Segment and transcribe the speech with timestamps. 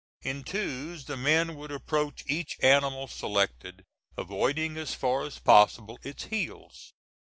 [0.23, 3.85] In two's the men would approach each animal selected,
[4.17, 6.93] avoiding as far as possible its heels.